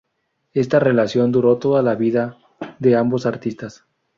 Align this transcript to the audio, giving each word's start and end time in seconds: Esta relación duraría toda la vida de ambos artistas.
Esta 0.55 0.79
relación 0.79 1.31
duraría 1.31 1.59
toda 1.59 1.83
la 1.83 1.93
vida 1.93 2.39
de 2.79 2.95
ambos 2.95 3.27
artistas. 3.27 3.85